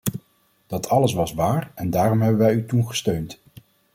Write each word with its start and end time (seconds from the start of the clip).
Dat 0.67 0.89
alles 0.89 1.13
was 1.13 1.33
waar 1.33 1.71
en 1.75 1.89
daarom 1.89 2.21
hebben 2.21 2.39
wij 2.39 2.53
u 2.53 2.65
toen 2.65 2.87
gesteund. 2.87 3.39